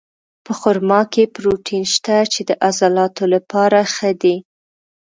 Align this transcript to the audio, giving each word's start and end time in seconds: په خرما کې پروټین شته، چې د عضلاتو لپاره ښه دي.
په 0.45 0.51
خرما 0.59 1.01
کې 1.13 1.23
پروټین 1.35 1.83
شته، 1.93 2.17
چې 2.33 2.41
د 2.49 2.51
عضلاتو 2.67 3.23
لپاره 3.33 3.79
ښه 3.93 4.11
دي. 4.21 4.35